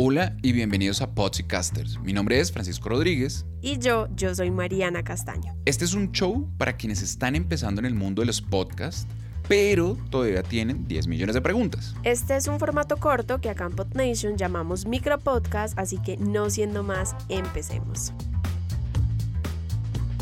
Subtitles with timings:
[0.00, 1.98] Hola y bienvenidos a Pods y Casters.
[1.98, 3.44] Mi nombre es Francisco Rodríguez.
[3.60, 5.56] Y yo, yo soy Mariana Castaño.
[5.64, 9.08] Este es un show para quienes están empezando en el mundo de los podcasts,
[9.48, 11.96] pero todavía tienen 10 millones de preguntas.
[12.04, 16.84] Este es un formato corto que acá en PodNation llamamos micropodcast, así que no siendo
[16.84, 18.12] más, empecemos.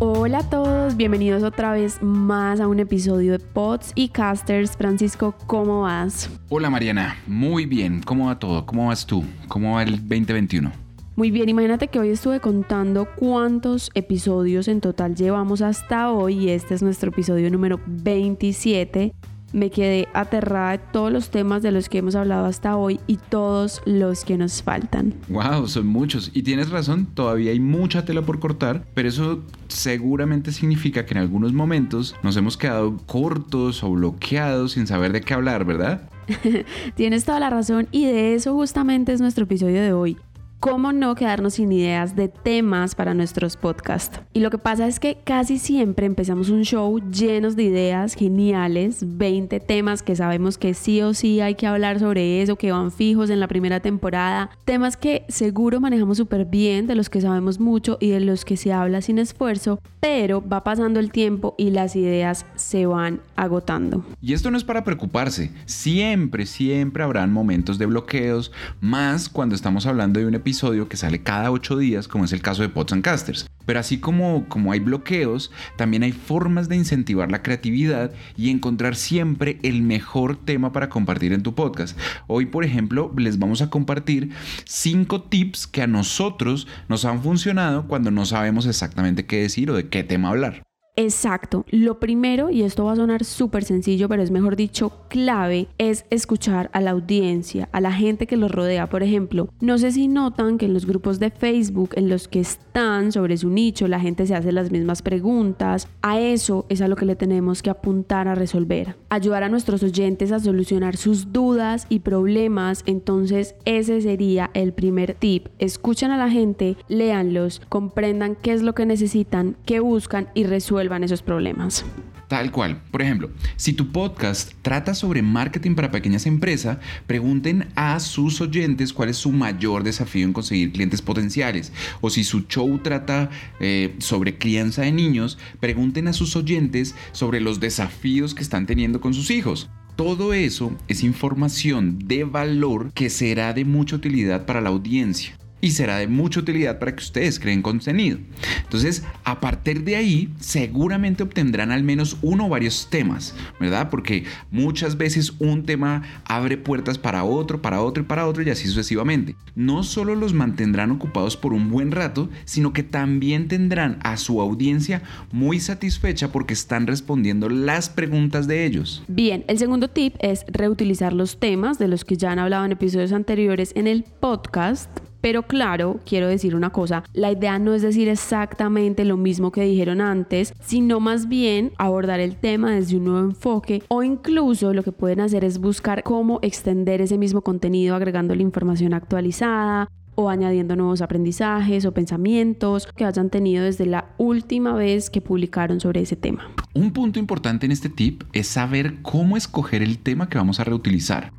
[0.00, 4.76] Hola a todos, bienvenidos otra vez más a un episodio de Pods y Casters.
[4.76, 6.30] Francisco, ¿cómo vas?
[6.50, 8.00] Hola Mariana, muy bien.
[8.04, 8.64] ¿Cómo va todo?
[8.64, 9.24] ¿Cómo vas tú?
[9.48, 10.70] ¿Cómo va el 2021?
[11.16, 16.50] Muy bien, imagínate que hoy estuve contando cuántos episodios en total llevamos hasta hoy y
[16.50, 19.12] este es nuestro episodio número 27
[19.52, 23.16] me quedé aterrada de todos los temas de los que hemos hablado hasta hoy y
[23.16, 25.14] todos los que nos faltan.
[25.28, 26.30] Wow, son muchos.
[26.34, 31.18] Y tienes razón, todavía hay mucha tela por cortar, pero eso seguramente significa que en
[31.18, 36.08] algunos momentos nos hemos quedado cortos o bloqueados sin saber de qué hablar, ¿verdad?
[36.94, 40.16] Tienes toda la razón y de eso justamente es nuestro episodio de hoy
[40.60, 44.20] cómo no quedarnos sin ideas de temas para nuestros podcasts.
[44.32, 48.98] Y lo que pasa es que casi siempre empezamos un show llenos de ideas geniales,
[49.02, 52.90] 20 temas que sabemos que sí o sí hay que hablar sobre eso, que van
[52.90, 57.60] fijos en la primera temporada, temas que seguro manejamos súper bien, de los que sabemos
[57.60, 61.70] mucho y de los que se habla sin esfuerzo, pero va pasando el tiempo y
[61.70, 64.04] las ideas se van agotando.
[64.20, 68.50] Y esto no es para preocuparse, siempre, siempre habrán momentos de bloqueos,
[68.80, 72.32] más cuando estamos hablando de un episodio episodio que sale cada ocho días, como es
[72.32, 73.46] el caso de Pots and Casters.
[73.66, 78.96] Pero así como, como hay bloqueos, también hay formas de incentivar la creatividad y encontrar
[78.96, 81.98] siempre el mejor tema para compartir en tu podcast.
[82.28, 84.30] Hoy, por ejemplo, les vamos a compartir
[84.64, 89.76] cinco tips que a nosotros nos han funcionado cuando no sabemos exactamente qué decir o
[89.76, 90.67] de qué tema hablar.
[90.98, 91.64] Exacto.
[91.70, 96.04] Lo primero, y esto va a sonar súper sencillo, pero es mejor dicho clave, es
[96.10, 98.88] escuchar a la audiencia, a la gente que los rodea.
[98.88, 102.40] Por ejemplo, no sé si notan que en los grupos de Facebook en los que
[102.40, 105.86] están sobre su nicho, la gente se hace las mismas preguntas.
[106.02, 108.96] A eso es a lo que le tenemos que apuntar a resolver.
[109.08, 112.82] Ayudar a nuestros oyentes a solucionar sus dudas y problemas.
[112.86, 115.46] Entonces, ese sería el primer tip.
[115.60, 120.87] Escuchen a la gente, léanlos, comprendan qué es lo que necesitan, qué buscan y resuelvan
[120.96, 121.84] esos problemas.
[122.28, 122.82] Tal cual.
[122.90, 128.92] Por ejemplo, si tu podcast trata sobre marketing para pequeñas empresas, pregunten a sus oyentes
[128.92, 131.72] cuál es su mayor desafío en conseguir clientes potenciales.
[132.00, 137.40] O si su show trata eh, sobre crianza de niños, pregunten a sus oyentes sobre
[137.40, 139.70] los desafíos que están teniendo con sus hijos.
[139.96, 145.70] Todo eso es información de valor que será de mucha utilidad para la audiencia y
[145.70, 148.18] será de mucha utilidad para que ustedes creen contenido.
[148.62, 153.90] Entonces, a partir de ahí, seguramente obtendrán al menos uno o varios temas, ¿verdad?
[153.90, 158.50] Porque muchas veces un tema abre puertas para otro, para otro y para otro y
[158.50, 159.34] así sucesivamente.
[159.54, 164.40] No solo los mantendrán ocupados por un buen rato, sino que también tendrán a su
[164.40, 165.02] audiencia
[165.32, 169.02] muy satisfecha porque están respondiendo las preguntas de ellos.
[169.08, 172.72] Bien, el segundo tip es reutilizar los temas de los que ya han hablado en
[172.72, 174.90] episodios anteriores en el podcast
[175.20, 179.62] pero claro, quiero decir una cosa, la idea no es decir exactamente lo mismo que
[179.62, 184.82] dijeron antes, sino más bien abordar el tema desde un nuevo enfoque o incluso lo
[184.82, 190.28] que pueden hacer es buscar cómo extender ese mismo contenido agregando la información actualizada o
[190.28, 196.00] añadiendo nuevos aprendizajes o pensamientos que hayan tenido desde la última vez que publicaron sobre
[196.00, 196.50] ese tema.
[196.74, 200.64] Un punto importante en este tip es saber cómo escoger el tema que vamos a
[200.64, 201.37] reutilizar.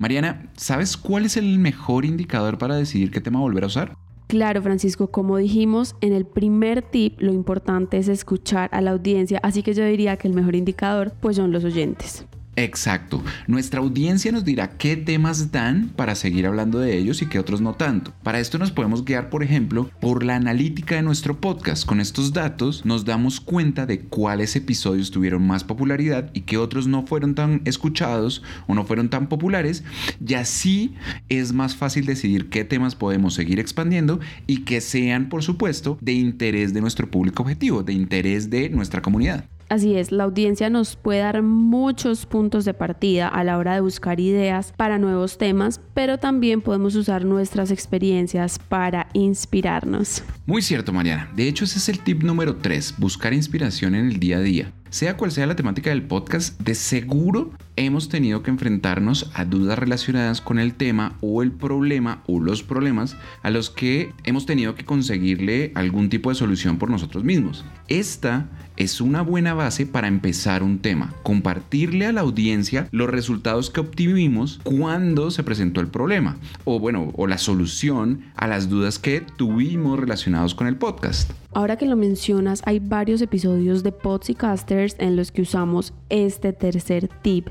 [0.00, 3.98] Mariana, ¿sabes cuál es el mejor indicador para decidir qué tema volver a usar?
[4.28, 9.40] Claro, Francisco, como dijimos en el primer tip, lo importante es escuchar a la audiencia,
[9.42, 12.24] así que yo diría que el mejor indicador pues son los oyentes.
[12.60, 13.24] Exacto.
[13.46, 17.62] Nuestra audiencia nos dirá qué temas dan para seguir hablando de ellos y qué otros
[17.62, 18.12] no tanto.
[18.22, 21.86] Para esto nos podemos guiar, por ejemplo, por la analítica de nuestro podcast.
[21.86, 26.86] Con estos datos nos damos cuenta de cuáles episodios tuvieron más popularidad y qué otros
[26.86, 29.82] no fueron tan escuchados o no fueron tan populares.
[30.24, 30.94] Y así
[31.30, 36.12] es más fácil decidir qué temas podemos seguir expandiendo y que sean, por supuesto, de
[36.12, 39.46] interés de nuestro público objetivo, de interés de nuestra comunidad.
[39.70, 43.80] Así es, la audiencia nos puede dar muchos puntos de partida a la hora de
[43.80, 50.24] buscar ideas para nuevos temas, pero también podemos usar nuestras experiencias para inspirarnos.
[50.44, 51.30] Muy cierto, Mariana.
[51.36, 54.72] De hecho, ese es el tip número 3, buscar inspiración en el día a día.
[54.90, 59.78] Sea cual sea la temática del podcast, de seguro hemos tenido que enfrentarnos a dudas
[59.78, 64.74] relacionadas con el tema o el problema o los problemas a los que hemos tenido
[64.74, 67.64] que conseguirle algún tipo de solución por nosotros mismos.
[67.86, 68.48] Esta
[68.80, 73.80] es una buena base para empezar un tema, compartirle a la audiencia los resultados que
[73.80, 79.20] obtuvimos cuando se presentó el problema o bueno, o la solución a las dudas que
[79.36, 81.30] tuvimos relacionados con el podcast.
[81.52, 85.92] Ahora que lo mencionas, hay varios episodios de Pods y Casters en los que usamos
[86.08, 87.48] este tercer tip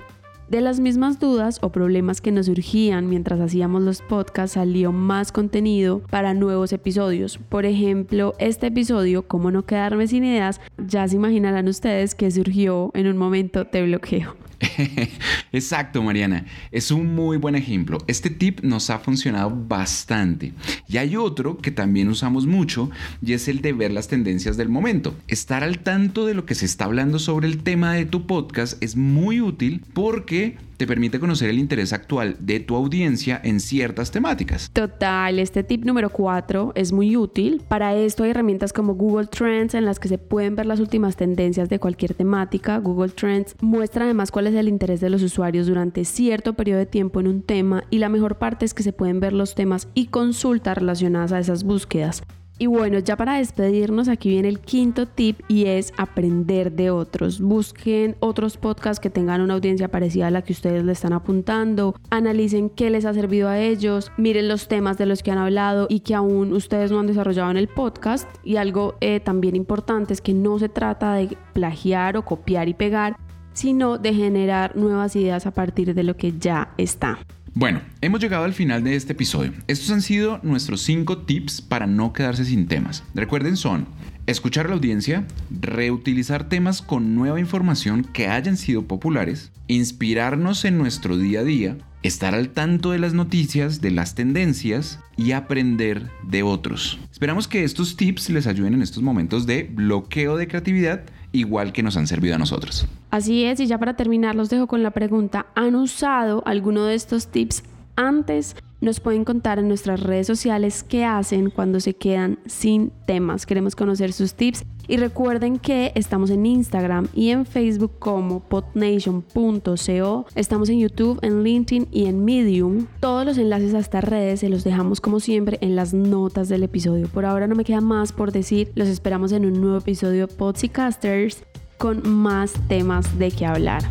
[0.49, 5.31] de las mismas dudas o problemas que nos surgían mientras hacíamos los podcasts salió más
[5.31, 7.37] contenido para nuevos episodios.
[7.37, 12.91] Por ejemplo, este episodio, Cómo no quedarme sin ideas, ya se imaginarán ustedes que surgió
[12.93, 14.35] en un momento de bloqueo.
[15.51, 16.45] Exacto, Mariana.
[16.71, 17.97] Es un muy buen ejemplo.
[18.07, 20.53] Este tip nos ha funcionado bastante.
[20.87, 22.89] Y hay otro que también usamos mucho
[23.21, 25.15] y es el de ver las tendencias del momento.
[25.27, 28.81] Estar al tanto de lo que se está hablando sobre el tema de tu podcast
[28.83, 34.11] es muy útil porque te permite conocer el interés actual de tu audiencia en ciertas
[34.11, 34.69] temáticas.
[34.71, 37.61] Total, este tip número 4 es muy útil.
[37.67, 41.17] Para esto hay herramientas como Google Trends en las que se pueden ver las últimas
[41.17, 42.77] tendencias de cualquier temática.
[42.77, 46.85] Google Trends muestra además cuál es el interés de los usuarios durante cierto periodo de
[46.85, 49.87] tiempo en un tema y la mejor parte es que se pueden ver los temas
[49.93, 52.23] y consultas relacionadas a esas búsquedas.
[52.61, 57.39] Y bueno, ya para despedirnos, aquí viene el quinto tip y es aprender de otros.
[57.39, 61.95] Busquen otros podcasts que tengan una audiencia parecida a la que ustedes le están apuntando,
[62.09, 65.87] analicen qué les ha servido a ellos, miren los temas de los que han hablado
[65.89, 68.27] y que aún ustedes no han desarrollado en el podcast.
[68.43, 72.73] Y algo eh, también importante es que no se trata de plagiar o copiar y
[72.73, 73.15] pegar,
[73.59, 77.19] sino de generar nuevas ideas a partir de lo que ya está.
[77.53, 79.51] Bueno, hemos llegado al final de este episodio.
[79.67, 83.03] Estos han sido nuestros 5 tips para no quedarse sin temas.
[83.13, 83.85] Recuerden son
[84.27, 90.77] escuchar a la audiencia, reutilizar temas con nueva información que hayan sido populares, inspirarnos en
[90.77, 96.09] nuestro día a día, estar al tanto de las noticias, de las tendencias y aprender
[96.23, 96.97] de otros.
[97.11, 101.83] Esperamos que estos tips les ayuden en estos momentos de bloqueo de creatividad igual que
[101.83, 102.87] nos han servido a nosotros.
[103.11, 106.95] Así es, y ya para terminar los dejo con la pregunta, ¿han usado alguno de
[106.95, 107.63] estos tips
[107.95, 108.55] antes?
[108.81, 113.45] Nos pueden contar en nuestras redes sociales qué hacen cuando se quedan sin temas.
[113.45, 120.25] Queremos conocer sus tips y recuerden que estamos en Instagram y en Facebook como potnation.co.
[120.33, 122.87] Estamos en YouTube, en LinkedIn y en Medium.
[123.01, 126.63] Todos los enlaces a estas redes se los dejamos como siempre en las notas del
[126.63, 127.09] episodio.
[127.09, 128.71] Por ahora no me queda más por decir.
[128.75, 131.43] Los esperamos en un nuevo episodio de Pods y Casters
[131.77, 133.83] con más temas de qué hablar.